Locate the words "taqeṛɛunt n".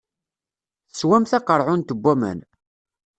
1.29-1.99